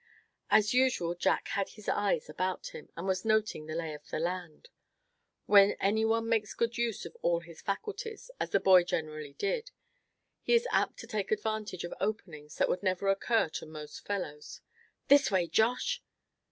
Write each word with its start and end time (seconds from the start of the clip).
As 0.49 0.73
usual 0.73 1.13
Jack 1.13 1.49
had 1.49 1.69
his 1.69 1.87
eyes 1.87 2.27
about 2.27 2.69
him, 2.73 2.89
and 2.97 3.05
was 3.05 3.23
noting 3.23 3.67
the 3.67 3.75
lay 3.75 3.93
of 3.93 4.09
the 4.09 4.17
land. 4.17 4.69
When 5.45 5.73
any 5.73 6.03
one 6.05 6.27
makes 6.27 6.55
good 6.55 6.75
use 6.75 7.05
of 7.05 7.15
all 7.21 7.41
his 7.41 7.61
faculties, 7.61 8.31
as 8.39 8.49
this 8.49 8.63
boy 8.63 8.83
generally 8.83 9.33
did, 9.33 9.69
he 10.41 10.55
is 10.55 10.67
apt 10.71 10.97
to 11.01 11.05
take 11.05 11.31
advantage 11.31 11.83
of 11.83 11.93
openings 11.99 12.55
that 12.55 12.67
would 12.67 12.81
never 12.81 13.09
occur 13.09 13.47
to 13.49 13.67
most 13.67 14.03
fellows. 14.03 14.59
"This 15.07 15.29
way, 15.29 15.45
Josh!" 15.47 16.01